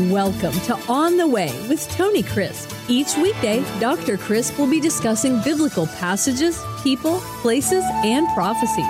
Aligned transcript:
Welcome 0.00 0.52
to 0.66 0.76
On 0.90 1.16
the 1.16 1.26
Way 1.26 1.50
with 1.70 1.88
Tony 1.88 2.22
Crisp. 2.22 2.70
Each 2.86 3.16
weekday, 3.16 3.64
Dr. 3.80 4.18
Crisp 4.18 4.58
will 4.58 4.68
be 4.68 4.78
discussing 4.78 5.40
biblical 5.40 5.86
passages, 5.86 6.62
people, 6.82 7.20
places, 7.40 7.82
and 8.04 8.28
prophecies. 8.34 8.84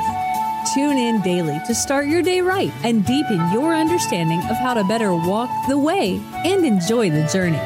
Tune 0.75 0.99
in 0.99 1.23
daily 1.23 1.61
to 1.69 1.77
start 1.77 2.07
your 2.07 2.23
day 2.23 2.41
right 2.41 2.73
and 2.83 3.07
deepen 3.07 3.53
your 3.53 3.73
understanding 3.73 4.41
of 4.51 4.57
how 4.57 4.75
to 4.75 4.83
better 4.83 5.15
walk 5.15 5.49
the 5.69 5.79
way 5.79 6.21
and 6.45 6.67
enjoy 6.67 7.09
the 7.09 7.25
journey. 7.33 7.63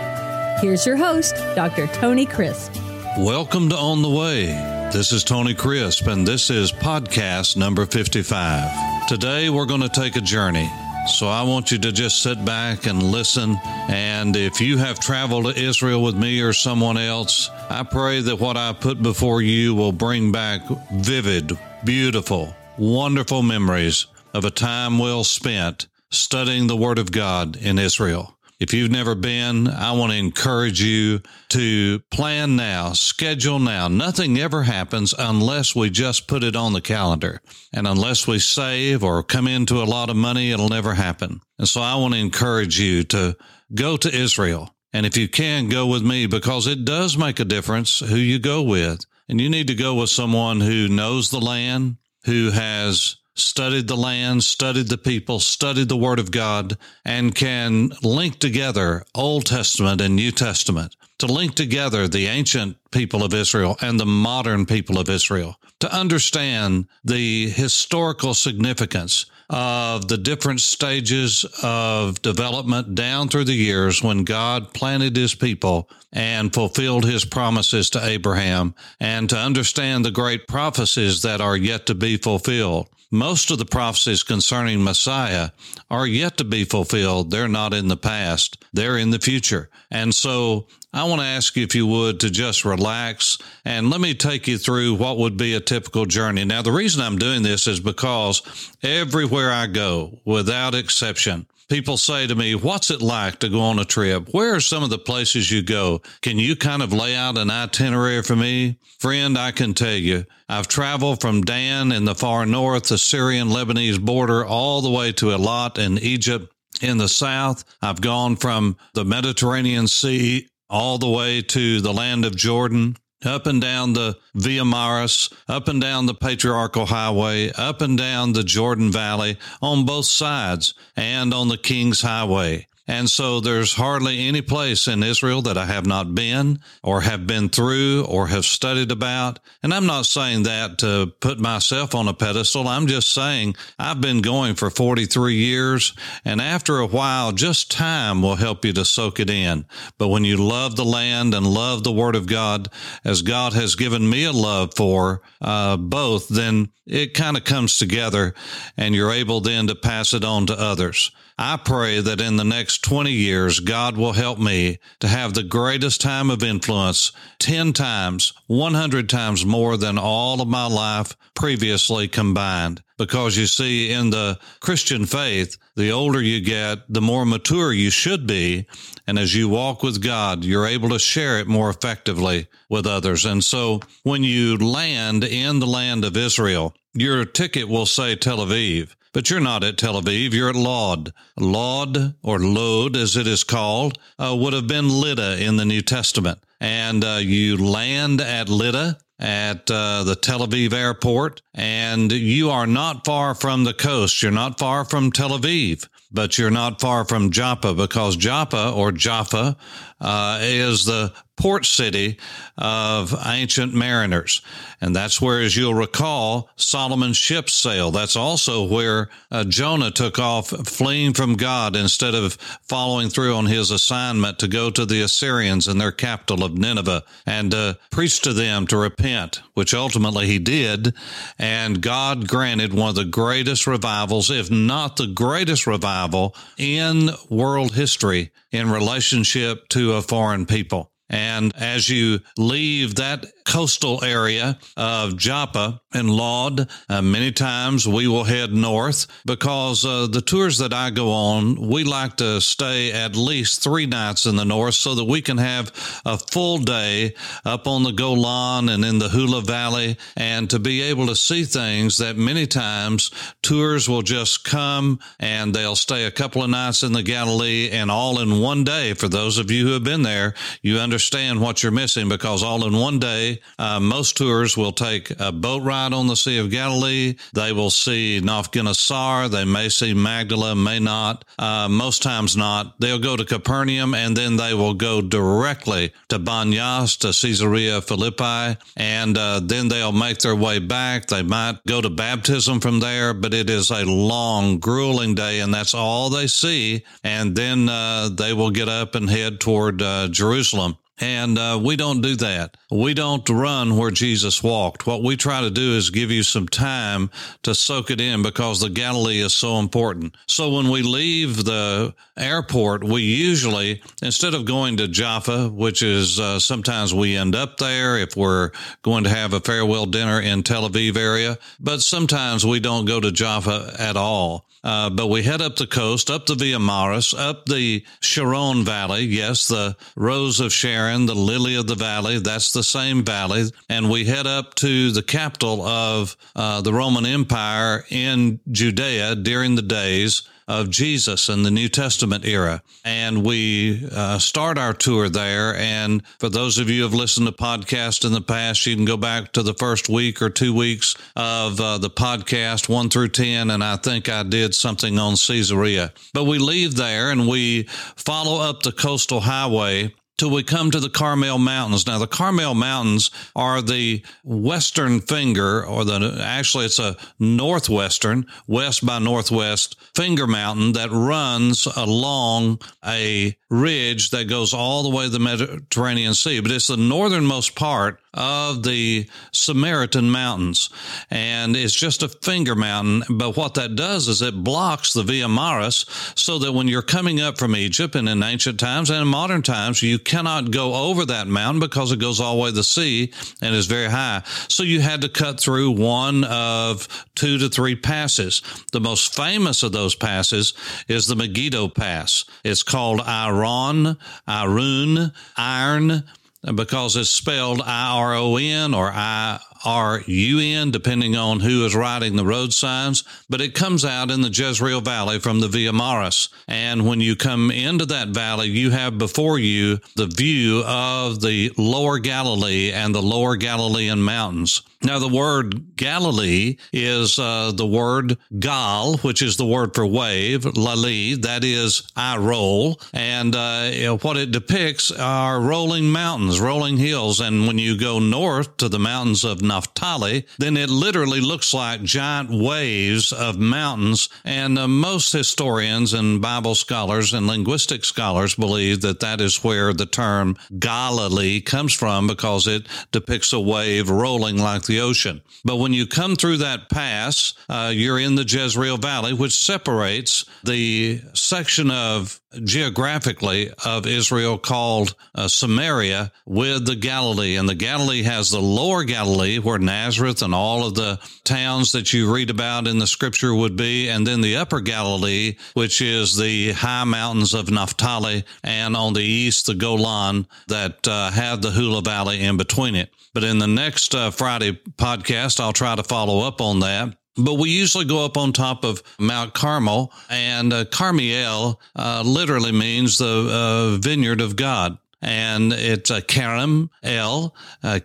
Here's 0.60 0.84
your 0.84 0.98
host, 0.98 1.34
Dr. 1.56 1.86
Tony 1.86 2.26
Crisp. 2.26 2.74
Welcome 3.16 3.70
to 3.70 3.76
On 3.76 4.02
the 4.02 4.10
Way. 4.10 4.48
This 4.92 5.12
is 5.12 5.24
Tony 5.24 5.54
Crisp, 5.54 6.06
and 6.08 6.28
this 6.28 6.50
is 6.50 6.72
podcast 6.72 7.56
number 7.56 7.86
55. 7.86 9.08
Today, 9.08 9.48
we're 9.48 9.64
going 9.64 9.80
to 9.80 9.88
take 9.88 10.16
a 10.16 10.20
journey 10.20 10.70
so 11.06 11.28
I 11.28 11.42
want 11.42 11.70
you 11.70 11.78
to 11.78 11.92
just 11.92 12.22
sit 12.22 12.44
back 12.44 12.86
and 12.86 13.02
listen. 13.02 13.56
And 13.88 14.36
if 14.36 14.60
you 14.60 14.78
have 14.78 15.00
traveled 15.00 15.46
to 15.46 15.60
Israel 15.60 16.02
with 16.02 16.16
me 16.16 16.40
or 16.40 16.52
someone 16.52 16.96
else, 16.98 17.50
I 17.68 17.82
pray 17.82 18.20
that 18.22 18.38
what 18.38 18.56
I 18.56 18.72
put 18.72 19.02
before 19.02 19.42
you 19.42 19.74
will 19.74 19.92
bring 19.92 20.32
back 20.32 20.62
vivid, 20.92 21.58
beautiful, 21.84 22.54
wonderful 22.78 23.42
memories 23.42 24.06
of 24.34 24.44
a 24.44 24.50
time 24.50 24.98
well 24.98 25.24
spent 25.24 25.86
studying 26.10 26.66
the 26.66 26.76
Word 26.76 26.98
of 26.98 27.12
God 27.12 27.56
in 27.56 27.78
Israel. 27.78 28.36
If 28.60 28.74
you've 28.74 28.90
never 28.90 29.14
been, 29.14 29.66
I 29.68 29.92
want 29.92 30.12
to 30.12 30.18
encourage 30.18 30.82
you 30.82 31.22
to 31.48 32.00
plan 32.10 32.56
now, 32.56 32.92
schedule 32.92 33.58
now. 33.58 33.88
Nothing 33.88 34.38
ever 34.38 34.64
happens 34.64 35.14
unless 35.18 35.74
we 35.74 35.88
just 35.88 36.28
put 36.28 36.44
it 36.44 36.54
on 36.54 36.74
the 36.74 36.82
calendar. 36.82 37.40
And 37.72 37.86
unless 37.86 38.26
we 38.26 38.38
save 38.38 39.02
or 39.02 39.22
come 39.22 39.48
into 39.48 39.82
a 39.82 39.84
lot 39.84 40.10
of 40.10 40.16
money, 40.16 40.52
it'll 40.52 40.68
never 40.68 40.92
happen. 40.92 41.40
And 41.58 41.66
so 41.66 41.80
I 41.80 41.94
want 41.94 42.12
to 42.12 42.20
encourage 42.20 42.78
you 42.78 43.02
to 43.04 43.34
go 43.74 43.96
to 43.96 44.14
Israel. 44.14 44.74
And 44.92 45.06
if 45.06 45.16
you 45.16 45.26
can, 45.26 45.70
go 45.70 45.86
with 45.86 46.02
me 46.02 46.26
because 46.26 46.66
it 46.66 46.84
does 46.84 47.16
make 47.16 47.40
a 47.40 47.46
difference 47.46 48.00
who 48.00 48.16
you 48.16 48.38
go 48.38 48.62
with. 48.62 49.00
And 49.26 49.40
you 49.40 49.48
need 49.48 49.68
to 49.68 49.74
go 49.74 49.94
with 49.94 50.10
someone 50.10 50.60
who 50.60 50.86
knows 50.88 51.30
the 51.30 51.40
land, 51.40 51.96
who 52.26 52.50
has 52.50 53.16
studied 53.40 53.88
the 53.88 53.96
land, 53.96 54.44
studied 54.44 54.88
the 54.88 54.98
people, 54.98 55.40
studied 55.40 55.88
the 55.88 55.96
Word 55.96 56.18
of 56.18 56.30
God, 56.30 56.76
and 57.04 57.34
can 57.34 57.90
link 58.02 58.38
together 58.38 59.04
Old 59.14 59.46
Testament 59.46 60.00
and 60.00 60.14
New 60.16 60.32
Testament, 60.32 60.96
to 61.18 61.26
link 61.26 61.54
together 61.54 62.06
the 62.06 62.26
ancient 62.26 62.76
people 62.90 63.22
of 63.22 63.34
Israel 63.34 63.76
and 63.80 63.98
the 63.98 64.06
modern 64.06 64.66
people 64.66 64.98
of 64.98 65.08
Israel, 65.08 65.56
to 65.80 65.92
understand 65.92 66.86
the 67.04 67.48
historical 67.50 68.34
significance 68.34 69.26
of 69.50 70.06
the 70.06 70.16
different 70.16 70.60
stages 70.60 71.44
of 71.62 72.22
development 72.22 72.94
down 72.94 73.28
through 73.28 73.44
the 73.44 73.52
years 73.52 74.00
when 74.00 74.22
God 74.22 74.72
planted 74.72 75.16
his 75.16 75.34
people 75.34 75.90
and 76.12 76.54
fulfilled 76.54 77.04
his 77.04 77.24
promises 77.24 77.90
to 77.90 78.04
Abraham, 78.04 78.74
and 79.00 79.28
to 79.28 79.36
understand 79.36 80.04
the 80.04 80.10
great 80.10 80.46
prophecies 80.46 81.22
that 81.22 81.40
are 81.40 81.56
yet 81.56 81.86
to 81.86 81.94
be 81.94 82.16
fulfilled. 82.16 82.88
Most 83.12 83.50
of 83.50 83.58
the 83.58 83.64
prophecies 83.64 84.22
concerning 84.22 84.84
Messiah 84.84 85.50
are 85.90 86.06
yet 86.06 86.36
to 86.36 86.44
be 86.44 86.64
fulfilled. 86.64 87.30
They're 87.30 87.48
not 87.48 87.74
in 87.74 87.88
the 87.88 87.96
past. 87.96 88.64
They're 88.72 88.98
in 88.98 89.10
the 89.10 89.18
future. 89.18 89.68
And 89.90 90.14
so 90.14 90.68
I 90.92 91.04
want 91.04 91.20
to 91.20 91.26
ask 91.26 91.56
you 91.56 91.64
if 91.64 91.74
you 91.74 91.86
would 91.86 92.20
to 92.20 92.30
just 92.30 92.64
relax 92.64 93.38
and 93.64 93.90
let 93.90 94.00
me 94.00 94.14
take 94.14 94.46
you 94.46 94.58
through 94.58 94.94
what 94.94 95.18
would 95.18 95.36
be 95.36 95.54
a 95.54 95.60
typical 95.60 96.06
journey. 96.06 96.44
Now, 96.44 96.62
the 96.62 96.70
reason 96.70 97.02
I'm 97.02 97.18
doing 97.18 97.42
this 97.42 97.66
is 97.66 97.80
because 97.80 98.42
everywhere 98.82 99.50
I 99.50 99.66
go, 99.66 100.20
without 100.24 100.76
exception, 100.76 101.46
people 101.70 101.96
say 101.96 102.26
to 102.26 102.34
me, 102.34 102.54
What's 102.54 102.90
it 102.90 103.00
like 103.00 103.38
to 103.38 103.48
go 103.48 103.60
on 103.60 103.78
a 103.78 103.84
trip? 103.84 104.28
Where 104.32 104.56
are 104.56 104.60
some 104.60 104.82
of 104.82 104.90
the 104.90 104.98
places 104.98 105.50
you 105.50 105.62
go? 105.62 106.02
Can 106.20 106.38
you 106.38 106.56
kind 106.56 106.82
of 106.82 106.92
lay 106.92 107.16
out 107.16 107.38
an 107.38 107.50
itinerary 107.50 108.22
for 108.22 108.36
me? 108.36 108.78
Friend, 108.98 109.38
I 109.38 109.52
can 109.52 109.72
tell 109.72 109.94
you, 109.94 110.26
I've 110.48 110.68
traveled 110.68 111.20
from 111.20 111.42
Dan 111.42 111.92
in 111.92 112.04
the 112.04 112.14
far 112.14 112.44
north, 112.44 112.88
the 112.88 112.98
Syrian 112.98 113.48
Lebanese 113.48 114.00
border, 114.00 114.44
all 114.44 114.82
the 114.82 114.90
way 114.90 115.12
to 115.12 115.26
Elat 115.26 115.78
in 115.78 115.96
Egypt. 115.98 116.52
In 116.82 116.98
the 116.98 117.08
south, 117.08 117.64
I've 117.80 118.00
gone 118.00 118.36
from 118.36 118.76
the 118.94 119.04
Mediterranean 119.04 119.86
Sea 119.86 120.48
all 120.68 120.98
the 120.98 121.08
way 121.08 121.42
to 121.42 121.80
the 121.80 121.92
land 121.92 122.24
of 122.24 122.36
Jordan 122.36 122.96
up 123.24 123.46
and 123.46 123.60
down 123.60 123.92
the 123.92 124.16
Via 124.34 124.64
Maris, 124.64 125.30
up 125.48 125.68
and 125.68 125.80
down 125.80 126.06
the 126.06 126.14
Patriarchal 126.14 126.86
Highway, 126.86 127.52
up 127.52 127.80
and 127.80 127.96
down 127.98 128.32
the 128.32 128.44
Jordan 128.44 128.90
Valley 128.90 129.38
on 129.60 129.84
both 129.84 130.06
sides, 130.06 130.74
and 130.96 131.34
on 131.34 131.48
the 131.48 131.58
King's 131.58 132.00
Highway. 132.00 132.66
And 132.86 133.08
so 133.08 133.40
there's 133.40 133.74
hardly 133.74 134.26
any 134.26 134.42
place 134.42 134.88
in 134.88 135.02
Israel 135.02 135.42
that 135.42 135.56
I 135.56 135.66
have 135.66 135.86
not 135.86 136.14
been 136.14 136.60
or 136.82 137.02
have 137.02 137.26
been 137.26 137.48
through 137.48 138.04
or 138.06 138.26
have 138.26 138.44
studied 138.44 138.90
about. 138.90 139.38
And 139.62 139.72
I'm 139.72 139.86
not 139.86 140.06
saying 140.06 140.42
that 140.44 140.78
to 140.78 141.12
put 141.20 141.38
myself 141.38 141.94
on 141.94 142.08
a 142.08 142.14
pedestal. 142.14 142.66
I'm 142.66 142.88
just 142.88 143.12
saying 143.12 143.54
I've 143.78 144.00
been 144.00 144.22
going 144.22 144.54
for 144.56 144.70
43 144.70 145.34
years. 145.34 145.94
And 146.24 146.40
after 146.40 146.78
a 146.78 146.86
while, 146.86 147.32
just 147.32 147.70
time 147.70 148.22
will 148.22 148.36
help 148.36 148.64
you 148.64 148.72
to 148.72 148.84
soak 148.84 149.20
it 149.20 149.30
in. 149.30 149.66
But 149.98 150.08
when 150.08 150.24
you 150.24 150.36
love 150.36 150.74
the 150.74 150.84
land 150.84 151.34
and 151.34 151.46
love 151.46 151.84
the 151.84 151.92
word 151.92 152.16
of 152.16 152.26
God, 152.26 152.68
as 153.04 153.22
God 153.22 153.52
has 153.52 153.76
given 153.76 154.08
me 154.08 154.24
a 154.24 154.32
love 154.32 154.72
for 154.74 155.22
uh, 155.40 155.76
both, 155.76 156.28
then 156.28 156.70
it 156.86 157.14
kind 157.14 157.36
of 157.36 157.44
comes 157.44 157.78
together 157.78 158.34
and 158.76 158.94
you're 158.94 159.12
able 159.12 159.40
then 159.40 159.68
to 159.68 159.74
pass 159.76 160.12
it 160.12 160.24
on 160.24 160.46
to 160.46 160.58
others. 160.58 161.12
I 161.42 161.56
pray 161.56 162.02
that 162.02 162.20
in 162.20 162.36
the 162.36 162.44
next 162.44 162.84
20 162.84 163.10
years, 163.10 163.60
God 163.60 163.96
will 163.96 164.12
help 164.12 164.38
me 164.38 164.78
to 164.98 165.08
have 165.08 165.32
the 165.32 165.42
greatest 165.42 166.02
time 166.02 166.28
of 166.28 166.42
influence 166.42 167.12
10 167.38 167.72
times, 167.72 168.34
100 168.46 169.08
times 169.08 169.46
more 169.46 169.78
than 169.78 169.96
all 169.96 170.42
of 170.42 170.48
my 170.48 170.66
life 170.66 171.16
previously 171.34 172.08
combined. 172.08 172.82
Because 172.98 173.38
you 173.38 173.46
see, 173.46 173.90
in 173.90 174.10
the 174.10 174.38
Christian 174.60 175.06
faith, 175.06 175.56
the 175.76 175.90
older 175.92 176.20
you 176.20 176.42
get, 176.42 176.80
the 176.92 177.00
more 177.00 177.24
mature 177.24 177.72
you 177.72 177.88
should 177.88 178.26
be. 178.26 178.66
And 179.06 179.18
as 179.18 179.34
you 179.34 179.48
walk 179.48 179.82
with 179.82 180.02
God, 180.02 180.44
you're 180.44 180.66
able 180.66 180.90
to 180.90 180.98
share 180.98 181.38
it 181.38 181.48
more 181.48 181.70
effectively 181.70 182.48
with 182.68 182.86
others. 182.86 183.24
And 183.24 183.42
so 183.42 183.80
when 184.02 184.24
you 184.24 184.58
land 184.58 185.24
in 185.24 185.58
the 185.58 185.66
land 185.66 186.04
of 186.04 186.18
Israel, 186.18 186.74
your 186.92 187.24
ticket 187.24 187.66
will 187.66 187.86
say 187.86 188.14
Tel 188.14 188.40
Aviv. 188.40 188.94
But 189.12 189.28
you're 189.28 189.40
not 189.40 189.64
at 189.64 189.76
Tel 189.76 190.00
Aviv, 190.00 190.32
you're 190.32 190.50
at 190.50 190.54
Lod. 190.54 191.12
Lod, 191.36 192.14
or 192.22 192.38
Lod 192.38 192.96
as 192.96 193.16
it 193.16 193.26
is 193.26 193.42
called, 193.42 193.98
uh, 194.18 194.36
would 194.38 194.52
have 194.52 194.68
been 194.68 194.88
Lydda 194.88 195.42
in 195.44 195.56
the 195.56 195.64
New 195.64 195.82
Testament. 195.82 196.38
And 196.60 197.02
uh, 197.04 197.18
you 197.20 197.56
land 197.56 198.20
at 198.20 198.48
Lydda 198.48 198.98
at 199.18 199.70
uh, 199.70 200.04
the 200.04 200.16
Tel 200.16 200.40
Aviv 200.40 200.72
airport, 200.72 201.42
and 201.54 202.10
you 202.10 202.50
are 202.50 202.66
not 202.66 203.04
far 203.04 203.34
from 203.34 203.64
the 203.64 203.74
coast. 203.74 204.22
You're 204.22 204.32
not 204.32 204.58
far 204.58 204.84
from 204.84 205.12
Tel 205.12 205.30
Aviv, 205.30 205.88
but 206.10 206.38
you're 206.38 206.50
not 206.50 206.80
far 206.80 207.04
from 207.04 207.30
Joppa 207.30 207.74
because 207.74 208.16
Joppa 208.16 208.72
or 208.72 208.92
Jaffa 208.92 209.56
uh, 210.00 210.38
is 210.40 210.86
the 210.86 211.12
port 211.40 211.64
city 211.64 212.18
of 212.58 213.14
ancient 213.24 213.72
mariners. 213.72 214.42
And 214.82 214.94
that's 214.94 215.22
where, 215.22 215.40
as 215.40 215.56
you'll 215.56 215.74
recall, 215.74 216.50
Solomon's 216.56 217.16
ships 217.16 217.54
sailed. 217.54 217.94
That's 217.94 218.14
also 218.14 218.64
where 218.64 219.08
uh, 219.30 219.44
Jonah 219.44 219.90
took 219.90 220.18
off 220.18 220.48
fleeing 220.48 221.14
from 221.14 221.36
God 221.36 221.76
instead 221.76 222.14
of 222.14 222.34
following 222.62 223.08
through 223.08 223.34
on 223.34 223.46
his 223.46 223.70
assignment 223.70 224.38
to 224.40 224.48
go 224.48 224.70
to 224.70 224.84
the 224.84 225.00
Assyrians 225.00 225.66
in 225.66 225.78
their 225.78 225.92
capital 225.92 226.44
of 226.44 226.58
Nineveh 226.58 227.04
and 227.24 227.54
uh, 227.54 227.74
preach 227.90 228.20
to 228.20 228.34
them 228.34 228.66
to 228.66 228.76
repent, 228.76 229.40
which 229.54 229.72
ultimately 229.72 230.26
he 230.26 230.38
did. 230.38 230.94
And 231.38 231.80
God 231.80 232.28
granted 232.28 232.74
one 232.74 232.90
of 232.90 232.96
the 232.96 233.04
greatest 233.06 233.66
revivals, 233.66 234.30
if 234.30 234.50
not 234.50 234.96
the 234.96 235.06
greatest 235.06 235.66
revival 235.66 236.34
in 236.58 237.10
world 237.30 237.74
history 237.74 238.30
in 238.52 238.70
relationship 238.70 239.68
to 239.70 239.94
a 239.94 240.02
foreign 240.02 240.44
people. 240.44 240.89
And 241.10 241.52
as 241.56 241.90
you 241.90 242.20
leave 242.38 242.94
that 242.94 243.26
coastal 243.44 244.04
area 244.04 244.56
of 244.76 245.16
Joppa 245.16 245.80
and 245.92 246.08
Lod, 246.08 246.70
uh, 246.88 247.02
many 247.02 247.32
times 247.32 247.86
we 247.86 248.06
will 248.06 248.22
head 248.22 248.52
north 248.52 249.08
because 249.26 249.84
uh, 249.84 250.06
the 250.06 250.20
tours 250.20 250.58
that 250.58 250.72
I 250.72 250.90
go 250.90 251.10
on, 251.10 251.56
we 251.68 251.82
like 251.82 252.16
to 252.18 252.40
stay 252.40 252.92
at 252.92 253.16
least 253.16 253.60
three 253.60 253.86
nights 253.86 254.24
in 254.24 254.36
the 254.36 254.44
north 254.44 254.74
so 254.74 254.94
that 254.94 255.04
we 255.04 255.20
can 255.20 255.38
have 255.38 255.72
a 256.06 256.16
full 256.16 256.58
day 256.58 257.14
up 257.44 257.66
on 257.66 257.82
the 257.82 257.90
Golan 257.90 258.68
and 258.68 258.84
in 258.84 259.00
the 259.00 259.08
Hula 259.08 259.40
Valley 259.40 259.96
and 260.16 260.48
to 260.50 260.60
be 260.60 260.82
able 260.82 261.08
to 261.08 261.16
see 261.16 261.42
things 261.42 261.98
that 261.98 262.16
many 262.16 262.46
times 262.46 263.10
tours 263.42 263.88
will 263.88 264.02
just 264.02 264.44
come 264.44 265.00
and 265.18 265.52
they'll 265.52 265.74
stay 265.74 266.04
a 266.04 266.10
couple 266.12 266.44
of 266.44 266.50
nights 266.50 266.84
in 266.84 266.92
the 266.92 267.02
Galilee 267.02 267.68
and 267.70 267.90
all 267.90 268.20
in 268.20 268.40
one 268.40 268.62
day. 268.62 268.94
For 268.94 269.08
those 269.08 269.38
of 269.38 269.50
you 269.50 269.66
who 269.66 269.72
have 269.72 269.82
been 269.82 270.02
there, 270.02 270.34
you 270.62 270.78
understand 270.78 270.99
understand 271.00 271.40
what 271.40 271.62
you're 271.62 271.72
missing 271.72 272.10
because 272.10 272.42
all 272.42 272.66
in 272.66 272.76
one 272.76 272.98
day, 272.98 273.40
uh, 273.58 273.80
most 273.80 274.18
tours 274.18 274.54
will 274.54 274.70
take 274.70 275.10
a 275.18 275.32
boat 275.32 275.62
ride 275.62 275.94
on 275.94 276.08
the 276.08 276.14
Sea 276.14 276.36
of 276.36 276.50
Galilee. 276.50 277.14
They 277.32 277.52
will 277.52 277.70
see 277.70 278.20
Nof 278.20 278.52
Ginosar. 278.52 279.30
They 279.30 279.46
may 279.46 279.70
see 279.70 279.94
Magdala, 279.94 280.54
may 280.54 280.78
not. 280.78 281.24
Uh, 281.38 281.68
most 281.70 282.02
times 282.02 282.36
not. 282.36 282.78
They'll 282.80 282.98
go 282.98 283.16
to 283.16 283.24
Capernaum 283.24 283.94
and 283.94 284.14
then 284.14 284.36
they 284.36 284.52
will 284.52 284.74
go 284.74 285.00
directly 285.00 285.94
to 286.10 286.18
Banyas, 286.18 286.98
to 286.98 287.18
Caesarea 287.18 287.80
Philippi, 287.80 288.58
and 288.76 289.16
uh, 289.16 289.40
then 289.42 289.68
they'll 289.68 289.92
make 289.92 290.18
their 290.18 290.36
way 290.36 290.58
back. 290.58 291.06
They 291.06 291.22
might 291.22 291.64
go 291.66 291.80
to 291.80 291.88
baptism 291.88 292.60
from 292.60 292.80
there, 292.80 293.14
but 293.14 293.32
it 293.32 293.48
is 293.48 293.70
a 293.70 293.86
long, 293.86 294.58
grueling 294.58 295.14
day, 295.14 295.40
and 295.40 295.54
that's 295.54 295.72
all 295.72 296.10
they 296.10 296.26
see. 296.26 296.84
And 297.02 297.34
then 297.34 297.70
uh, 297.70 298.10
they 298.10 298.34
will 298.34 298.50
get 298.50 298.68
up 298.68 298.94
and 298.94 299.08
head 299.08 299.40
toward 299.40 299.80
uh, 299.80 300.08
Jerusalem. 300.08 300.76
And 301.00 301.38
uh, 301.38 301.58
we 301.62 301.76
don't 301.76 302.02
do 302.02 302.14
that. 302.16 302.58
We 302.70 302.92
don't 302.92 303.26
run 303.28 303.78
where 303.78 303.90
Jesus 303.90 304.42
walked. 304.42 304.86
What 304.86 305.02
we 305.02 305.16
try 305.16 305.40
to 305.40 305.50
do 305.50 305.74
is 305.74 305.88
give 305.88 306.10
you 306.10 306.22
some 306.22 306.46
time 306.46 307.10
to 307.42 307.54
soak 307.54 307.90
it 307.90 308.02
in 308.02 308.22
because 308.22 308.60
the 308.60 308.68
Galilee 308.68 309.20
is 309.20 309.32
so 309.32 309.58
important. 309.58 310.14
So 310.26 310.50
when 310.50 310.68
we 310.68 310.82
leave 310.82 311.44
the 311.44 311.94
airport, 312.18 312.84
we 312.84 313.00
usually, 313.00 313.82
instead 314.02 314.34
of 314.34 314.44
going 314.44 314.76
to 314.76 314.88
Jaffa, 314.88 315.48
which 315.48 315.82
is 315.82 316.20
uh, 316.20 316.38
sometimes 316.38 316.92
we 316.92 317.16
end 317.16 317.34
up 317.34 317.56
there 317.56 317.96
if 317.96 318.14
we're 318.14 318.50
going 318.82 319.04
to 319.04 319.10
have 319.10 319.32
a 319.32 319.40
farewell 319.40 319.86
dinner 319.86 320.20
in 320.20 320.42
Tel 320.42 320.68
Aviv 320.68 320.98
area, 320.98 321.38
but 321.58 321.80
sometimes 321.80 322.44
we 322.44 322.60
don't 322.60 322.84
go 322.84 323.00
to 323.00 323.10
Jaffa 323.10 323.74
at 323.78 323.96
all. 323.96 324.44
Uh, 324.62 324.90
but 324.90 325.06
we 325.06 325.22
head 325.22 325.40
up 325.40 325.56
the 325.56 325.66
coast, 325.66 326.10
up 326.10 326.26
the 326.26 326.34
Via 326.34 326.58
Maris, 326.58 327.14
up 327.14 327.46
the 327.46 327.84
Sharon 328.00 328.64
Valley. 328.64 329.04
Yes, 329.04 329.48
the 329.48 329.76
Rose 329.96 330.40
of 330.40 330.52
Sharon, 330.52 331.06
the 331.06 331.14
Lily 331.14 331.56
of 331.56 331.66
the 331.66 331.74
Valley. 331.74 332.18
That's 332.18 332.52
the 332.52 332.62
same 332.62 333.04
valley. 333.04 333.44
And 333.68 333.90
we 333.90 334.04
head 334.04 334.26
up 334.26 334.54
to 334.56 334.90
the 334.90 335.02
capital 335.02 335.62
of 335.62 336.16
uh, 336.36 336.60
the 336.60 336.74
Roman 336.74 337.06
Empire 337.06 337.84
in 337.88 338.40
Judea 338.50 339.16
during 339.16 339.54
the 339.54 339.62
days 339.62 340.22
of 340.50 340.68
Jesus 340.68 341.28
in 341.28 341.44
the 341.44 341.50
New 341.50 341.68
Testament 341.68 342.24
era. 342.24 342.60
And 342.84 343.24
we 343.24 343.88
uh, 343.92 344.18
start 344.18 344.58
our 344.58 344.72
tour 344.72 345.08
there. 345.08 345.54
And 345.54 346.04
for 346.18 346.28
those 346.28 346.58
of 346.58 346.68
you 346.68 346.78
who 346.78 346.82
have 346.82 346.92
listened 346.92 347.28
to 347.28 347.32
podcasts 347.32 348.04
in 348.04 348.12
the 348.12 348.20
past, 348.20 348.66
you 348.66 348.74
can 348.74 348.84
go 348.84 348.96
back 348.96 349.30
to 349.32 349.44
the 349.44 349.54
first 349.54 349.88
week 349.88 350.20
or 350.20 350.28
two 350.28 350.52
weeks 350.52 350.96
of 351.14 351.60
uh, 351.60 351.78
the 351.78 351.88
podcast, 351.88 352.68
one 352.68 352.90
through 352.90 353.10
10. 353.10 353.48
And 353.48 353.62
I 353.62 353.76
think 353.76 354.08
I 354.08 354.24
did 354.24 354.52
something 354.52 354.98
on 354.98 355.12
Caesarea. 355.12 355.92
But 356.12 356.24
we 356.24 356.38
leave 356.38 356.74
there 356.74 357.12
and 357.12 357.28
we 357.28 357.68
follow 357.94 358.40
up 358.40 358.64
the 358.64 358.72
coastal 358.72 359.20
highway 359.20 359.94
till 360.20 360.30
we 360.30 360.42
come 360.42 360.70
to 360.70 360.78
the 360.78 360.90
Carmel 360.90 361.38
Mountains. 361.38 361.86
Now, 361.86 361.96
the 361.96 362.06
Carmel 362.06 362.54
Mountains 362.54 363.10
are 363.34 363.62
the 363.62 364.04
western 364.22 365.00
finger, 365.00 365.64
or 365.64 365.82
the 365.86 366.20
actually 366.22 366.66
it's 366.66 366.78
a 366.78 366.94
northwestern, 367.18 368.26
west 368.46 368.84
by 368.84 368.98
northwest 368.98 369.80
finger 369.94 370.26
mountain 370.26 370.72
that 370.72 370.90
runs 370.90 371.64
along 371.74 372.60
a 372.86 373.34
ridge 373.48 374.10
that 374.10 374.28
goes 374.28 374.52
all 374.52 374.82
the 374.82 374.94
way 374.94 375.04
to 375.04 375.10
the 375.10 375.18
Mediterranean 375.18 376.12
Sea. 376.12 376.40
But 376.40 376.50
it's 376.50 376.66
the 376.66 376.76
northernmost 376.76 377.54
part 377.54 377.98
of 378.14 378.62
the 378.62 379.08
Samaritan 379.32 380.10
Mountains. 380.10 380.70
And 381.10 381.56
it's 381.56 381.74
just 381.74 382.02
a 382.02 382.08
finger 382.08 382.54
mountain. 382.54 383.04
But 383.08 383.36
what 383.36 383.54
that 383.54 383.76
does 383.76 384.08
is 384.08 384.22
it 384.22 384.42
blocks 384.42 384.92
the 384.92 385.02
Via 385.02 385.28
Maris 385.28 385.86
so 386.16 386.38
that 386.40 386.52
when 386.52 386.68
you're 386.68 386.82
coming 386.82 387.20
up 387.20 387.38
from 387.38 387.54
Egypt 387.54 387.94
and 387.94 388.08
in 388.08 388.22
ancient 388.22 388.58
times 388.58 388.90
and 388.90 389.00
in 389.00 389.08
modern 389.08 389.42
times, 389.42 389.82
you 389.82 389.98
cannot 389.98 390.50
go 390.50 390.74
over 390.88 391.04
that 391.06 391.28
mountain 391.28 391.60
because 391.60 391.92
it 391.92 392.00
goes 392.00 392.20
all 392.20 392.36
the 392.36 392.42
way 392.42 392.50
to 392.50 392.56
the 392.56 392.64
sea 392.64 393.12
and 393.42 393.54
is 393.54 393.66
very 393.66 393.90
high. 393.90 394.22
So 394.48 394.62
you 394.62 394.80
had 394.80 395.02
to 395.02 395.08
cut 395.08 395.40
through 395.40 395.72
one 395.72 396.24
of 396.24 396.88
two 397.14 397.38
to 397.38 397.48
three 397.48 397.76
passes. 397.76 398.42
The 398.72 398.80
most 398.80 399.14
famous 399.14 399.62
of 399.62 399.72
those 399.72 399.94
passes 399.94 400.54
is 400.88 401.06
the 401.06 401.16
Megiddo 401.16 401.68
Pass. 401.68 402.24
It's 402.44 402.62
called 402.62 403.00
Iron, 403.00 403.96
Irun, 404.26 405.12
Iron, 405.36 406.04
because 406.54 406.96
it's 406.96 407.10
spelled 407.10 407.60
I 407.62 407.96
R 407.96 408.14
O 408.14 408.36
N 408.36 408.74
or 408.74 408.90
I 408.90 409.40
R 409.64 410.02
U 410.06 410.38
N, 410.38 410.70
depending 410.70 411.16
on 411.16 411.40
who 411.40 411.64
is 411.64 411.74
writing 411.74 412.16
the 412.16 412.24
road 412.24 412.52
signs. 412.52 413.04
But 413.28 413.40
it 413.40 413.54
comes 413.54 413.84
out 413.84 414.10
in 414.10 414.22
the 414.22 414.30
Jezreel 414.30 414.80
Valley 414.80 415.18
from 415.18 415.40
the 415.40 415.48
Via 415.48 415.72
Maris. 415.72 416.28
And 416.48 416.86
when 416.86 417.00
you 417.00 417.16
come 417.16 417.50
into 417.50 417.86
that 417.86 418.08
valley, 418.08 418.48
you 418.48 418.70
have 418.70 418.98
before 418.98 419.38
you 419.38 419.78
the 419.96 420.06
view 420.06 420.62
of 420.66 421.20
the 421.20 421.52
lower 421.56 421.98
Galilee 421.98 422.72
and 422.72 422.94
the 422.94 423.02
lower 423.02 423.36
Galilean 423.36 424.02
mountains. 424.02 424.62
Now, 424.82 424.98
the 424.98 425.08
word 425.08 425.76
Galilee 425.76 426.56
is 426.72 427.18
uh, 427.18 427.52
the 427.54 427.66
word 427.66 428.16
gal, 428.38 428.96
which 428.98 429.20
is 429.20 429.36
the 429.36 429.44
word 429.44 429.74
for 429.74 429.86
wave, 429.86 430.46
lali, 430.56 431.16
that 431.16 431.44
is 431.44 431.82
I 431.94 432.16
roll. 432.16 432.80
And 432.94 433.36
uh, 433.36 433.98
what 433.98 434.16
it 434.16 434.30
depicts 434.30 434.90
are 434.90 435.38
rolling 435.38 435.90
mountains, 435.90 436.40
rolling 436.40 436.78
hills. 436.78 437.20
And 437.20 437.46
when 437.46 437.58
you 437.58 437.76
go 437.78 437.98
north 437.98 438.56
to 438.56 438.70
the 438.70 438.78
mountains 438.78 439.22
of 439.22 439.42
Naphtali, 439.50 440.26
then 440.38 440.56
it 440.56 440.70
literally 440.70 441.20
looks 441.20 441.52
like 441.52 441.82
giant 441.82 442.30
waves 442.30 443.12
of 443.12 443.36
mountains. 443.36 444.08
And 444.24 444.56
uh, 444.56 444.68
most 444.68 445.12
historians 445.12 445.92
and 445.92 446.22
Bible 446.22 446.54
scholars 446.54 447.12
and 447.12 447.26
linguistic 447.26 447.84
scholars 447.84 448.36
believe 448.36 448.80
that 448.82 449.00
that 449.00 449.20
is 449.20 449.42
where 449.42 449.72
the 449.72 449.86
term 449.86 450.36
Galilee 450.58 451.40
comes 451.40 451.72
from 451.74 452.06
because 452.06 452.46
it 452.46 452.68
depicts 452.92 453.32
a 453.32 453.40
wave 453.40 453.90
rolling 453.90 454.38
like 454.38 454.66
the 454.66 454.80
ocean. 454.80 455.20
But 455.44 455.56
when 455.56 455.72
you 455.72 455.86
come 455.86 456.14
through 456.14 456.36
that 456.38 456.70
pass, 456.70 457.34
uh, 457.48 457.72
you're 457.74 457.98
in 457.98 458.14
the 458.14 458.24
Jezreel 458.24 458.76
Valley, 458.76 459.14
which 459.14 459.34
separates 459.34 460.24
the 460.44 461.00
section 461.14 461.72
of 461.72 462.20
geographically 462.44 463.50
of 463.64 463.86
Israel 463.86 464.38
called 464.38 464.94
uh, 465.14 465.28
Samaria 465.28 466.12
with 466.26 466.66
the 466.66 466.76
Galilee. 466.76 467.36
And 467.36 467.48
the 467.48 467.54
Galilee 467.54 468.02
has 468.02 468.30
the 468.30 468.40
lower 468.40 468.84
Galilee 468.84 469.38
where 469.38 469.58
Nazareth 469.58 470.22
and 470.22 470.34
all 470.34 470.64
of 470.64 470.74
the 470.74 471.00
towns 471.24 471.72
that 471.72 471.92
you 471.92 472.12
read 472.12 472.30
about 472.30 472.66
in 472.66 472.78
the 472.78 472.86
scripture 472.86 473.34
would 473.34 473.56
be. 473.56 473.88
And 473.88 474.06
then 474.06 474.20
the 474.20 474.36
upper 474.36 474.60
Galilee, 474.60 475.36
which 475.54 475.82
is 475.82 476.16
the 476.16 476.52
high 476.52 476.84
mountains 476.84 477.34
of 477.34 477.50
Naphtali 477.50 478.24
and 478.44 478.76
on 478.76 478.92
the 478.92 479.02
east, 479.02 479.46
the 479.46 479.54
Golan 479.54 480.26
that 480.48 480.86
uh, 480.86 481.10
have 481.10 481.42
the 481.42 481.50
Hula 481.50 481.82
Valley 481.82 482.20
in 482.20 482.36
between 482.36 482.76
it. 482.76 482.90
But 483.12 483.24
in 483.24 483.38
the 483.38 483.48
next 483.48 483.94
uh, 483.94 484.12
Friday 484.12 484.52
podcast, 484.52 485.40
I'll 485.40 485.52
try 485.52 485.74
to 485.74 485.82
follow 485.82 486.26
up 486.26 486.40
on 486.40 486.60
that. 486.60 486.96
But 487.24 487.34
we 487.34 487.50
usually 487.50 487.84
go 487.84 488.04
up 488.04 488.16
on 488.16 488.32
top 488.32 488.64
of 488.64 488.82
Mount 488.98 489.34
Carmel, 489.34 489.92
and 490.08 490.52
uh, 490.52 490.64
Carmel 490.66 491.60
uh, 491.76 492.02
literally 492.04 492.52
means 492.52 492.98
the 492.98 493.28
uh, 493.30 493.76
vineyard 493.78 494.20
of 494.20 494.36
God 494.36 494.78
and 495.02 495.52
it's 495.52 495.90
a 495.90 496.02
karam 496.02 496.70
el. 496.82 497.34
Uh, 497.62 497.78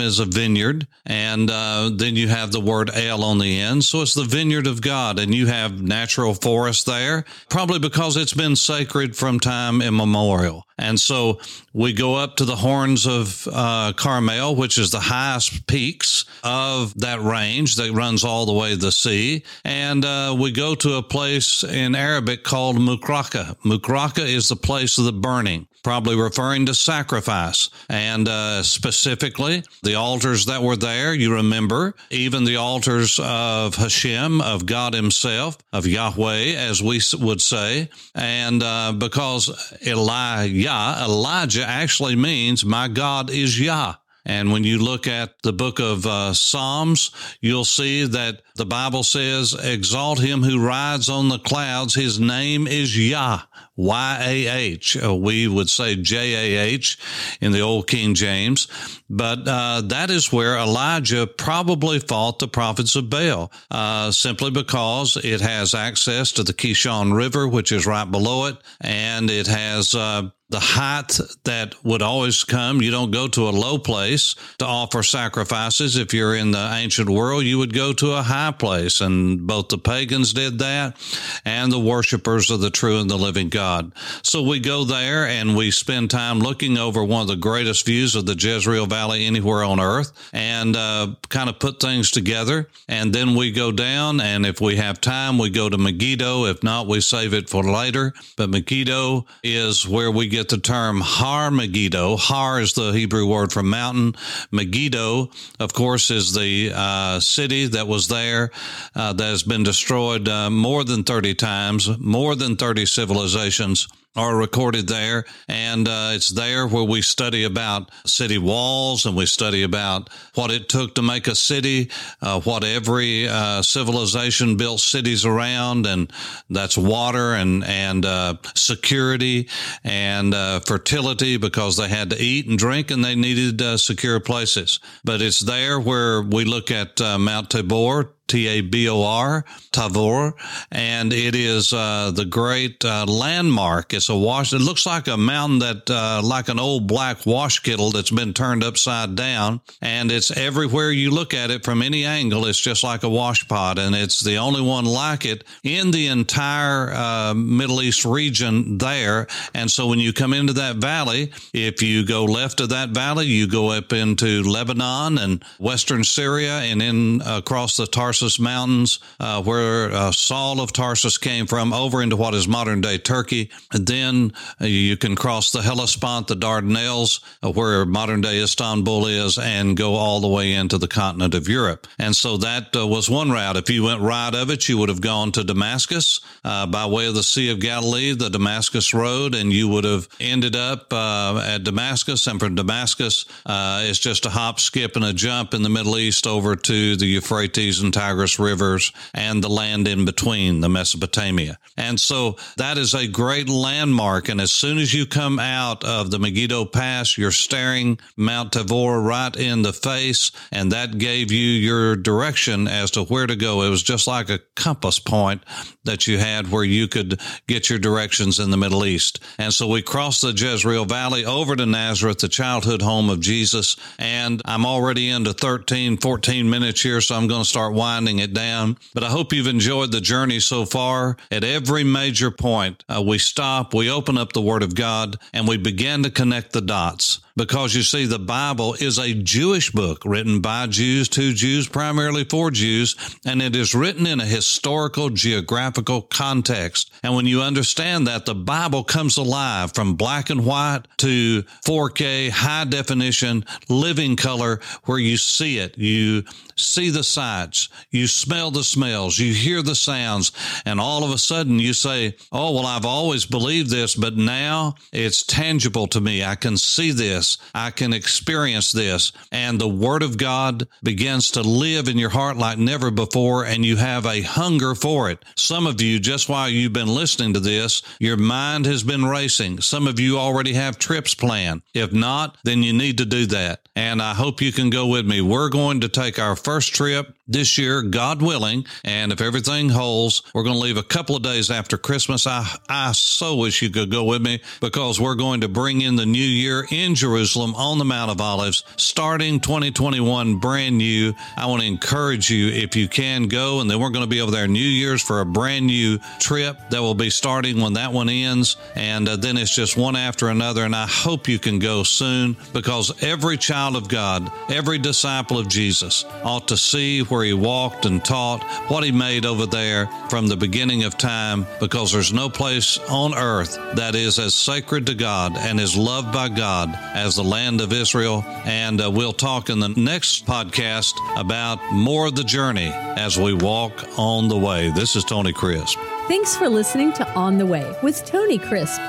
is 0.00 0.18
a 0.18 0.24
vineyard, 0.24 0.86
and 1.06 1.50
uh, 1.50 1.90
then 1.94 2.16
you 2.16 2.28
have 2.28 2.52
the 2.52 2.60
word 2.60 2.90
el 2.94 3.24
on 3.24 3.38
the 3.38 3.60
end. 3.60 3.84
So 3.84 4.02
it's 4.02 4.14
the 4.14 4.24
vineyard 4.24 4.66
of 4.66 4.80
God, 4.80 5.18
and 5.18 5.34
you 5.34 5.46
have 5.46 5.80
natural 5.80 6.34
forest 6.34 6.86
there, 6.86 7.24
probably 7.48 7.78
because 7.78 8.16
it's 8.16 8.34
been 8.34 8.56
sacred 8.56 9.16
from 9.16 9.40
time 9.40 9.80
immemorial. 9.82 10.66
And 10.78 10.98
so 10.98 11.40
we 11.72 11.92
go 11.92 12.14
up 12.14 12.36
to 12.36 12.44
the 12.44 12.56
horns 12.56 13.06
of 13.06 13.48
uh, 13.52 13.92
Carmel, 13.94 14.54
which 14.54 14.78
is 14.78 14.90
the 14.90 15.00
highest 15.00 15.66
peaks 15.66 16.24
of 16.44 16.98
that 17.00 17.20
range 17.20 17.76
that 17.76 17.92
runs 17.92 18.24
all 18.24 18.46
the 18.46 18.52
way 18.52 18.70
to 18.70 18.76
the 18.76 18.92
sea. 18.92 19.44
And 19.64 20.04
uh, 20.04 20.36
we 20.38 20.52
go 20.52 20.74
to 20.76 20.94
a 20.94 21.02
place 21.02 21.64
in 21.64 21.94
Arabic 21.94 22.44
called 22.44 22.76
Mukraka. 22.76 23.56
Mukraka 23.64 24.26
is 24.26 24.48
the 24.48 24.56
place 24.56 24.98
of 24.98 25.04
the 25.04 25.12
burning 25.12 25.66
probably 25.82 26.16
referring 26.16 26.66
to 26.66 26.74
sacrifice. 26.74 27.70
And 27.88 28.28
uh, 28.28 28.62
specifically, 28.62 29.62
the 29.82 29.94
altars 29.94 30.46
that 30.46 30.62
were 30.62 30.76
there, 30.76 31.14
you 31.14 31.34
remember, 31.34 31.94
even 32.10 32.44
the 32.44 32.56
altars 32.56 33.18
of 33.22 33.74
Hashem, 33.74 34.40
of 34.40 34.66
God 34.66 34.94
Himself, 34.94 35.58
of 35.72 35.86
Yahweh, 35.86 36.54
as 36.56 36.82
we 36.82 37.00
would 37.18 37.40
say. 37.40 37.88
And 38.14 38.62
uh, 38.62 38.92
because 38.92 39.76
Elijah, 39.86 40.98
Elijah 41.02 41.66
actually 41.66 42.16
means, 42.16 42.64
my 42.64 42.88
God 42.88 43.30
is 43.30 43.58
Yah. 43.58 43.94
And 44.28 44.52
when 44.52 44.62
you 44.62 44.78
look 44.78 45.08
at 45.08 45.40
the 45.42 45.54
book 45.54 45.80
of 45.80 46.06
uh, 46.06 46.34
Psalms, 46.34 47.10
you'll 47.40 47.64
see 47.64 48.04
that 48.04 48.42
the 48.56 48.66
Bible 48.66 49.02
says, 49.02 49.54
Exalt 49.54 50.20
him 50.20 50.42
who 50.42 50.64
rides 50.64 51.08
on 51.08 51.30
the 51.30 51.38
clouds. 51.38 51.94
His 51.94 52.20
name 52.20 52.66
is 52.66 52.96
Yah, 52.96 53.40
Y 53.76 54.18
A 54.20 54.46
H. 54.48 55.02
Uh, 55.02 55.14
we 55.14 55.48
would 55.48 55.70
say 55.70 55.96
J 55.96 56.34
A 56.34 56.62
H 56.62 56.98
in 57.40 57.52
the 57.52 57.60
old 57.60 57.86
King 57.86 58.14
James. 58.14 58.68
But 59.08 59.48
uh, 59.48 59.80
that 59.86 60.10
is 60.10 60.30
where 60.30 60.58
Elijah 60.58 61.26
probably 61.26 61.98
fought 61.98 62.38
the 62.38 62.48
prophets 62.48 62.96
of 62.96 63.08
Baal, 63.08 63.50
uh, 63.70 64.10
simply 64.10 64.50
because 64.50 65.16
it 65.16 65.40
has 65.40 65.74
access 65.74 66.32
to 66.32 66.42
the 66.42 66.52
Kishon 66.52 67.16
River, 67.16 67.48
which 67.48 67.72
is 67.72 67.86
right 67.86 68.10
below 68.10 68.46
it, 68.46 68.58
and 68.82 69.30
it 69.30 69.46
has 69.46 69.94
uh, 69.94 70.28
the 70.50 70.60
height 70.60 71.18
that 71.44 71.74
would 71.84 72.00
always 72.00 72.42
come. 72.42 72.80
You 72.80 72.90
don't 72.90 73.10
go 73.10 73.28
to 73.28 73.48
a 73.48 73.50
low 73.50 73.78
place 73.78 74.34
to 74.58 74.64
offer 74.64 75.02
sacrifices. 75.02 75.96
If 75.96 76.14
you're 76.14 76.34
in 76.34 76.52
the 76.52 76.70
ancient 76.72 77.10
world, 77.10 77.44
you 77.44 77.58
would 77.58 77.74
go 77.74 77.92
to 77.94 78.12
a 78.12 78.22
high 78.22 78.52
place. 78.52 79.02
And 79.02 79.46
both 79.46 79.68
the 79.68 79.76
pagans 79.76 80.32
did 80.32 80.58
that 80.60 80.96
and 81.44 81.70
the 81.70 81.78
worshipers 81.78 82.50
of 82.50 82.60
the 82.60 82.70
true 82.70 82.98
and 82.98 83.10
the 83.10 83.18
living 83.18 83.50
God. 83.50 83.92
So 84.22 84.42
we 84.42 84.58
go 84.58 84.84
there 84.84 85.26
and 85.26 85.54
we 85.54 85.70
spend 85.70 86.10
time 86.10 86.38
looking 86.38 86.78
over 86.78 87.04
one 87.04 87.22
of 87.22 87.28
the 87.28 87.36
greatest 87.36 87.84
views 87.84 88.14
of 88.14 88.24
the 88.24 88.34
Jezreel 88.34 88.86
Valley 88.86 89.26
anywhere 89.26 89.64
on 89.64 89.80
earth 89.80 90.12
and 90.32 90.74
uh, 90.76 91.08
kind 91.28 91.50
of 91.50 91.58
put 91.58 91.78
things 91.78 92.10
together. 92.10 92.68
And 92.88 93.14
then 93.14 93.34
we 93.34 93.52
go 93.52 93.70
down. 93.70 94.22
And 94.22 94.46
if 94.46 94.62
we 94.62 94.76
have 94.76 94.98
time, 95.00 95.36
we 95.36 95.50
go 95.50 95.68
to 95.68 95.76
Megiddo. 95.76 96.46
If 96.46 96.62
not, 96.62 96.86
we 96.86 97.02
save 97.02 97.34
it 97.34 97.50
for 97.50 97.62
later. 97.62 98.14
But 98.36 98.48
Megiddo 98.48 99.26
is 99.42 99.86
where 99.86 100.10
we 100.10 100.26
get 100.26 100.37
the 100.46 100.58
term 100.58 101.00
Har 101.00 101.50
Megiddo. 101.50 102.16
Har 102.16 102.60
is 102.60 102.74
the 102.74 102.92
Hebrew 102.92 103.26
word 103.26 103.52
for 103.52 103.64
mountain. 103.64 104.14
Megiddo, 104.52 105.30
of 105.58 105.72
course, 105.72 106.12
is 106.12 106.32
the 106.32 106.70
uh, 106.72 107.18
city 107.18 107.66
that 107.66 107.88
was 107.88 108.06
there 108.06 108.52
uh, 108.94 109.12
that 109.14 109.24
has 109.24 109.42
been 109.42 109.64
destroyed 109.64 110.28
uh, 110.28 110.50
more 110.50 110.84
than 110.84 111.02
30 111.02 111.34
times, 111.34 111.98
more 111.98 112.36
than 112.36 112.54
30 112.54 112.86
civilizations 112.86 113.88
are 114.16 114.36
recorded 114.36 114.88
there. 114.88 115.24
And 115.48 115.86
uh, 115.86 116.10
it's 116.12 116.30
there 116.30 116.66
where 116.66 116.84
we 116.84 117.02
study 117.02 117.44
about 117.44 117.90
city 118.04 118.38
walls 118.38 119.06
and 119.06 119.16
we 119.16 119.26
study 119.26 119.62
about 119.62 120.10
what 120.34 120.50
it 120.50 120.68
took 120.68 120.96
to 120.96 121.02
make 121.02 121.28
a 121.28 121.34
city, 121.34 121.90
uh, 122.20 122.40
what 122.40 122.64
every 122.64 123.28
uh, 123.28 123.62
civilization 123.62 124.56
built 124.56 124.80
cities 124.80 125.24
around. 125.24 125.86
And 125.86 126.12
that's 126.50 126.76
water 126.76 127.34
and, 127.34 127.64
and 127.64 128.04
uh, 128.04 128.36
security 128.54 129.48
and 129.84 130.34
uh, 130.34 130.60
fertility 130.60 131.36
because 131.36 131.76
they 131.76 131.88
had 131.88 132.10
to 132.10 132.20
eat 132.20 132.48
and 132.48 132.58
drink 132.58 132.90
and 132.90 133.04
they 133.04 133.14
needed 133.14 133.62
uh, 133.62 133.76
secure 133.76 134.18
places. 134.20 134.80
But 135.04 135.22
it's 135.22 135.40
there 135.40 135.78
where 135.78 136.22
we 136.22 136.44
look 136.44 136.70
at 136.70 137.00
Mount 137.00 137.50
Tabor 137.50 138.14
T 138.28 138.46
A 138.46 138.60
B 138.60 138.88
O 138.88 139.02
R, 139.02 139.44
Tavor, 139.72 140.34
and 140.70 141.12
it 141.12 141.34
is 141.34 141.72
uh, 141.72 142.12
the 142.14 142.26
great 142.26 142.84
uh, 142.84 143.06
landmark. 143.06 143.94
It's 143.94 144.10
a 144.10 144.16
wash. 144.16 144.52
It 144.52 144.60
looks 144.60 144.84
like 144.84 145.08
a 145.08 145.16
mountain 145.16 145.58
that, 145.60 145.90
uh, 145.90 146.20
like 146.22 146.48
an 146.48 146.60
old 146.60 146.86
black 146.86 147.24
wash 147.24 147.60
kettle 147.60 147.90
that's 147.90 148.10
been 148.10 148.34
turned 148.34 148.62
upside 148.62 149.16
down, 149.16 149.62
and 149.80 150.12
it's 150.12 150.30
everywhere 150.36 150.90
you 150.90 151.10
look 151.10 151.32
at 151.32 151.50
it 151.50 151.64
from 151.64 151.80
any 151.82 152.04
angle. 152.04 152.44
It's 152.44 152.60
just 152.60 152.84
like 152.84 153.02
a 153.02 153.08
wash 153.08 153.48
pot, 153.48 153.78
and 153.78 153.94
it's 153.94 154.20
the 154.20 154.36
only 154.36 154.60
one 154.60 154.84
like 154.84 155.24
it 155.24 155.44
in 155.64 155.90
the 155.90 156.08
entire 156.08 156.92
uh, 156.92 157.34
Middle 157.34 157.80
East 157.80 158.04
region 158.04 158.78
there. 158.78 159.26
And 159.54 159.70
so 159.70 159.86
when 159.86 159.98
you 159.98 160.12
come 160.12 160.34
into 160.34 160.52
that 160.54 160.76
valley, 160.76 161.32
if 161.54 161.82
you 161.82 162.04
go 162.04 162.24
left 162.24 162.60
of 162.60 162.68
that 162.68 162.90
valley, 162.90 163.26
you 163.26 163.48
go 163.48 163.70
up 163.70 163.92
into 163.92 164.42
Lebanon 164.42 165.16
and 165.16 165.42
western 165.58 166.04
Syria, 166.04 166.58
and 166.58 166.82
in 166.82 167.22
across 167.24 167.76
the 167.76 167.86
Tarsus 167.86 168.17
Tarsus 168.18 168.40
Mountains, 168.40 168.98
uh, 169.20 169.40
where 169.40 169.92
uh, 169.92 170.10
Saul 170.10 170.60
of 170.60 170.72
Tarsus 170.72 171.18
came 171.18 171.46
from, 171.46 171.72
over 171.72 172.02
into 172.02 172.16
what 172.16 172.34
is 172.34 172.48
modern 172.48 172.80
day 172.80 172.98
Turkey. 172.98 173.48
And 173.72 173.86
then 173.86 174.32
uh, 174.60 174.64
you 174.64 174.96
can 174.96 175.14
cross 175.14 175.52
the 175.52 175.62
Hellespont, 175.62 176.26
the 176.26 176.34
Dardanelles, 176.34 177.20
uh, 177.44 177.52
where 177.52 177.84
modern 177.84 178.20
day 178.20 178.42
Istanbul 178.42 179.06
is, 179.06 179.38
and 179.38 179.76
go 179.76 179.94
all 179.94 180.20
the 180.20 180.26
way 180.26 180.52
into 180.52 180.78
the 180.78 180.88
continent 180.88 181.32
of 181.32 181.48
Europe. 181.48 181.86
And 181.96 182.16
so 182.16 182.38
that 182.38 182.74
uh, 182.74 182.88
was 182.88 183.08
one 183.08 183.30
route. 183.30 183.56
If 183.56 183.70
you 183.70 183.84
went 183.84 184.00
right 184.00 184.34
of 184.34 184.50
it, 184.50 184.68
you 184.68 184.78
would 184.78 184.88
have 184.88 185.00
gone 185.00 185.30
to 185.32 185.44
Damascus 185.44 186.20
by 186.42 186.86
way 186.86 187.06
of 187.06 187.14
the 187.14 187.22
Sea 187.22 187.52
of 187.52 187.60
Galilee, 187.60 188.14
the 188.14 188.30
Damascus 188.30 188.92
Road, 188.92 189.36
and 189.36 189.52
you 189.52 189.68
would 189.68 189.84
have 189.84 190.08
ended 190.18 190.56
up 190.56 190.92
at 190.92 191.62
Damascus. 191.62 192.26
And 192.26 192.40
from 192.40 192.56
Damascus, 192.56 193.26
it's 193.46 193.98
just 194.00 194.26
a 194.26 194.30
hop, 194.30 194.58
skip, 194.58 194.96
and 194.96 195.04
a 195.04 195.12
jump 195.12 195.54
in 195.54 195.62
the 195.62 195.68
Middle 195.68 195.98
East 195.98 196.26
over 196.26 196.56
to 196.56 196.96
the 196.96 197.06
Euphrates 197.06 197.80
and 197.80 197.92
Tigris 198.08 198.38
rivers 198.38 198.92
and 199.12 199.44
the 199.44 199.48
land 199.48 199.86
in 199.86 200.04
between, 200.04 200.60
the 200.60 200.68
Mesopotamia. 200.68 201.58
And 201.76 202.00
so 202.00 202.36
that 202.56 202.78
is 202.78 202.94
a 202.94 203.06
great 203.06 203.48
landmark. 203.48 204.28
And 204.28 204.40
as 204.40 204.50
soon 204.50 204.78
as 204.78 204.94
you 204.94 205.04
come 205.06 205.38
out 205.38 205.84
of 205.84 206.10
the 206.10 206.18
Megiddo 206.18 206.64
Pass, 206.64 207.18
you're 207.18 207.30
staring 207.30 207.98
Mount 208.16 208.52
Tabor 208.52 209.00
right 209.00 209.34
in 209.36 209.62
the 209.62 209.72
face. 209.72 210.32
And 210.50 210.72
that 210.72 210.98
gave 210.98 211.30
you 211.30 211.38
your 211.38 211.96
direction 211.96 212.66
as 212.66 212.90
to 212.92 213.04
where 213.04 213.26
to 213.26 213.36
go. 213.36 213.62
It 213.62 213.70
was 213.70 213.82
just 213.82 214.06
like 214.06 214.30
a 214.30 214.40
compass 214.56 214.98
point 214.98 215.42
that 215.84 216.06
you 216.06 216.18
had 216.18 216.50
where 216.50 216.64
you 216.64 216.88
could 216.88 217.20
get 217.46 217.68
your 217.70 217.78
directions 217.78 218.38
in 218.38 218.50
the 218.50 218.56
Middle 218.56 218.84
East. 218.84 219.20
And 219.38 219.52
so 219.52 219.66
we 219.66 219.82
crossed 219.82 220.22
the 220.22 220.32
Jezreel 220.32 220.84
Valley 220.86 221.24
over 221.24 221.54
to 221.56 221.66
Nazareth, 221.66 222.18
the 222.18 222.28
childhood 222.28 222.82
home 222.82 223.10
of 223.10 223.20
Jesus. 223.20 223.76
And 223.98 224.40
I'm 224.44 224.66
already 224.66 225.08
into 225.08 225.32
13, 225.32 225.98
14 225.98 226.50
minutes 226.50 226.82
here, 226.82 227.00
so 227.00 227.14
I'm 227.14 227.28
going 227.28 227.42
to 227.42 227.48
start 227.48 227.74
winding 227.74 227.97
winding 227.98 228.20
it 228.20 228.32
down. 228.32 228.76
But 228.94 229.02
I 229.02 229.08
hope 229.08 229.32
you've 229.32 229.48
enjoyed 229.48 229.90
the 229.90 230.00
journey 230.00 230.38
so 230.38 230.64
far. 230.64 231.16
At 231.32 231.42
every 231.42 231.82
major 231.82 232.30
point, 232.30 232.84
uh, 232.88 233.02
we 233.02 233.18
stop, 233.18 233.74
we 233.74 233.90
open 233.90 234.16
up 234.16 234.32
the 234.32 234.40
Word 234.40 234.62
of 234.62 234.76
God, 234.76 235.16
and 235.32 235.48
we 235.48 235.56
begin 235.56 236.04
to 236.04 236.10
connect 236.10 236.52
the 236.52 236.60
dots 236.60 237.18
because 237.38 237.74
you 237.74 237.82
see, 237.82 238.04
the 238.04 238.18
Bible 238.18 238.74
is 238.74 238.98
a 238.98 239.14
Jewish 239.14 239.70
book 239.70 240.02
written 240.04 240.40
by 240.40 240.66
Jews 240.66 241.08
to 241.10 241.32
Jews, 241.32 241.68
primarily 241.68 242.24
for 242.24 242.50
Jews, 242.50 242.96
and 243.24 243.40
it 243.40 243.54
is 243.54 243.76
written 243.76 244.06
in 244.06 244.20
a 244.20 244.26
historical, 244.26 245.08
geographical 245.08 246.02
context. 246.02 246.92
And 247.02 247.14
when 247.14 247.26
you 247.26 247.40
understand 247.40 248.08
that, 248.08 248.26
the 248.26 248.34
Bible 248.34 248.82
comes 248.82 249.16
alive 249.16 249.72
from 249.72 249.94
black 249.94 250.30
and 250.30 250.44
white 250.44 250.82
to 250.98 251.44
4K, 251.64 252.30
high 252.30 252.64
definition, 252.64 253.44
living 253.68 254.16
color, 254.16 254.60
where 254.84 254.98
you 254.98 255.16
see 255.16 255.58
it. 255.58 255.78
You 255.78 256.24
see 256.56 256.90
the 256.90 257.04
sights, 257.04 257.68
you 257.90 258.08
smell 258.08 258.50
the 258.50 258.64
smells, 258.64 259.18
you 259.18 259.32
hear 259.32 259.62
the 259.62 259.76
sounds, 259.76 260.32
and 260.64 260.80
all 260.80 261.04
of 261.04 261.12
a 261.12 261.18
sudden 261.18 261.60
you 261.60 261.72
say, 261.72 262.16
Oh, 262.32 262.52
well, 262.52 262.66
I've 262.66 262.84
always 262.84 263.26
believed 263.26 263.70
this, 263.70 263.94
but 263.94 264.16
now 264.16 264.74
it's 264.92 265.22
tangible 265.22 265.86
to 265.88 266.00
me. 266.00 266.24
I 266.24 266.34
can 266.34 266.56
see 266.56 266.90
this 266.90 267.27
this. 267.28 267.50
I 267.54 267.70
can 267.70 267.92
experience 267.92 268.72
this. 268.72 269.12
And 269.32 269.60
the 269.60 269.68
Word 269.68 270.02
of 270.02 270.16
God 270.16 270.68
begins 270.82 271.30
to 271.32 271.42
live 271.42 271.88
in 271.88 271.98
your 271.98 272.10
heart 272.10 272.36
like 272.36 272.58
never 272.58 272.90
before, 272.90 273.44
and 273.44 273.64
you 273.64 273.76
have 273.76 274.06
a 274.06 274.22
hunger 274.22 274.74
for 274.74 275.10
it. 275.10 275.24
Some 275.36 275.66
of 275.66 275.80
you, 275.80 275.98
just 275.98 276.28
while 276.28 276.48
you've 276.48 276.72
been 276.72 276.88
listening 276.88 277.34
to 277.34 277.40
this, 277.40 277.82
your 277.98 278.16
mind 278.16 278.66
has 278.66 278.82
been 278.82 279.04
racing. 279.04 279.60
Some 279.60 279.86
of 279.86 280.00
you 280.00 280.18
already 280.18 280.54
have 280.54 280.78
trips 280.78 281.14
planned. 281.14 281.62
If 281.74 281.92
not, 281.92 282.36
then 282.44 282.62
you 282.62 282.72
need 282.72 282.98
to 282.98 283.04
do 283.04 283.26
that. 283.26 283.60
And 283.76 284.02
I 284.02 284.14
hope 284.14 284.40
you 284.40 284.52
can 284.52 284.70
go 284.70 284.86
with 284.86 285.06
me. 285.06 285.20
We're 285.20 285.48
going 285.48 285.80
to 285.80 285.88
take 285.88 286.18
our 286.18 286.36
first 286.36 286.74
trip 286.74 287.14
this 287.28 287.58
year, 287.58 287.82
God 287.82 288.22
willing, 288.22 288.66
and 288.84 289.12
if 289.12 289.20
everything 289.20 289.68
holds, 289.68 290.22
we're 290.34 290.42
going 290.42 290.56
to 290.56 290.62
leave 290.62 290.78
a 290.78 290.82
couple 290.82 291.14
of 291.14 291.22
days 291.22 291.50
after 291.50 291.76
Christmas. 291.76 292.26
I, 292.26 292.46
I 292.68 292.92
so 292.92 293.36
wish 293.36 293.60
you 293.62 293.70
could 293.70 293.90
go 293.90 294.04
with 294.04 294.22
me 294.22 294.40
because 294.60 294.98
we're 294.98 295.14
going 295.14 295.42
to 295.42 295.48
bring 295.48 295.82
in 295.82 295.96
the 295.96 296.06
new 296.06 296.18
year 296.18 296.66
in 296.70 296.94
Jerusalem 296.94 297.54
on 297.54 297.78
the 297.78 297.84
Mount 297.84 298.10
of 298.10 298.20
Olives, 298.20 298.64
starting 298.76 299.40
2021 299.40 300.38
brand 300.38 300.78
new. 300.78 301.14
I 301.36 301.46
want 301.46 301.60
to 301.60 301.68
encourage 301.68 302.30
you 302.30 302.48
if 302.48 302.74
you 302.74 302.88
can 302.88 303.28
go, 303.28 303.60
and 303.60 303.70
then 303.70 303.78
we're 303.78 303.90
going 303.90 304.04
to 304.04 304.10
be 304.10 304.20
over 304.20 304.30
there 304.30 304.48
New 304.48 304.58
Year's 304.60 305.02
for 305.02 305.20
a 305.20 305.26
brand 305.26 305.66
new 305.66 305.98
trip 306.18 306.56
that 306.70 306.80
will 306.80 306.94
be 306.94 307.10
starting 307.10 307.60
when 307.60 307.74
that 307.74 307.92
one 307.92 308.08
ends, 308.08 308.56
and 308.74 309.08
uh, 309.08 309.16
then 309.16 309.36
it's 309.36 309.54
just 309.54 309.76
one 309.76 309.96
after 309.96 310.28
another. 310.28 310.64
And 310.64 310.74
I 310.74 310.86
hope 310.86 311.28
you 311.28 311.38
can 311.38 311.58
go 311.58 311.82
soon 311.82 312.36
because 312.52 313.02
every 313.02 313.36
child 313.36 313.76
of 313.76 313.88
God, 313.88 314.30
every 314.50 314.78
disciple 314.78 315.38
of 315.38 315.48
Jesus 315.48 316.04
ought 316.24 316.48
to 316.48 316.56
see 316.56 317.00
where 317.02 317.17
where 317.18 317.24
he 317.24 317.32
walked 317.32 317.84
and 317.84 318.04
taught, 318.04 318.44
what 318.70 318.84
he 318.84 318.92
made 318.92 319.26
over 319.26 319.44
there 319.44 319.88
from 320.08 320.28
the 320.28 320.36
beginning 320.36 320.84
of 320.84 320.96
time, 320.96 321.44
because 321.58 321.90
there's 321.90 322.12
no 322.12 322.30
place 322.30 322.78
on 322.88 323.12
earth 323.12 323.58
that 323.74 323.96
is 323.96 324.20
as 324.20 324.36
sacred 324.36 324.86
to 324.86 324.94
God 324.94 325.36
and 325.36 325.58
is 325.58 325.76
loved 325.76 326.12
by 326.12 326.28
God 326.28 326.72
as 326.94 327.16
the 327.16 327.24
land 327.24 327.60
of 327.60 327.72
Israel. 327.72 328.22
And 328.44 328.80
uh, 328.80 328.88
we'll 328.88 329.12
talk 329.12 329.50
in 329.50 329.58
the 329.58 329.70
next 329.70 330.26
podcast 330.26 330.94
about 331.18 331.58
more 331.72 332.06
of 332.06 332.14
the 332.14 332.22
journey 332.22 332.70
as 332.72 333.18
we 333.18 333.34
walk 333.34 333.72
on 333.98 334.28
the 334.28 334.38
way. 334.38 334.70
This 334.70 334.94
is 334.94 335.02
Tony 335.02 335.32
Crisp. 335.32 335.76
Thanks 336.06 336.36
for 336.36 336.48
listening 336.48 336.92
to 336.92 337.14
On 337.14 337.36
the 337.36 337.46
Way 337.46 337.76
with 337.82 338.04
Tony 338.04 338.38
Crisp. 338.38 338.80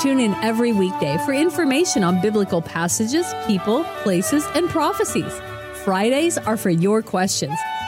Tune 0.00 0.20
in 0.20 0.32
every 0.36 0.72
weekday 0.72 1.18
for 1.26 1.34
information 1.34 2.02
on 2.02 2.22
biblical 2.22 2.62
passages, 2.62 3.26
people, 3.46 3.84
places, 4.02 4.42
and 4.54 4.70
prophecies. 4.70 5.38
Fridays 5.84 6.38
are 6.38 6.56
for 6.56 6.70
your 6.70 7.02
questions. 7.02 7.58